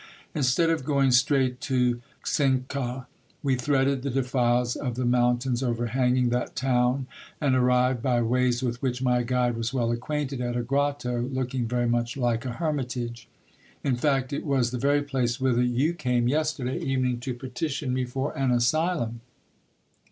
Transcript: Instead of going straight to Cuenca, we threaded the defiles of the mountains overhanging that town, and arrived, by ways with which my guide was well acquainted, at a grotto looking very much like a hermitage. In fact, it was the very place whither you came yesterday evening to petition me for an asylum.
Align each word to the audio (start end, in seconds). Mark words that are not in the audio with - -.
Instead 0.33 0.71
of 0.71 0.83
going 0.83 1.11
straight 1.11 1.61
to 1.61 2.01
Cuenca, 2.25 3.05
we 3.43 3.55
threaded 3.55 4.01
the 4.01 4.09
defiles 4.09 4.75
of 4.75 4.95
the 4.95 5.05
mountains 5.05 5.61
overhanging 5.61 6.29
that 6.29 6.55
town, 6.55 7.05
and 7.39 7.55
arrived, 7.55 8.01
by 8.01 8.19
ways 8.19 8.63
with 8.63 8.81
which 8.81 9.03
my 9.03 9.21
guide 9.21 9.55
was 9.55 9.75
well 9.75 9.91
acquainted, 9.91 10.41
at 10.41 10.57
a 10.57 10.63
grotto 10.63 11.21
looking 11.31 11.67
very 11.67 11.87
much 11.87 12.17
like 12.17 12.45
a 12.45 12.53
hermitage. 12.53 13.29
In 13.83 13.95
fact, 13.95 14.33
it 14.33 14.43
was 14.43 14.71
the 14.71 14.79
very 14.79 15.03
place 15.03 15.39
whither 15.39 15.61
you 15.61 15.93
came 15.93 16.27
yesterday 16.27 16.79
evening 16.79 17.19
to 17.19 17.35
petition 17.35 17.93
me 17.93 18.03
for 18.03 18.35
an 18.35 18.49
asylum. 18.49 19.21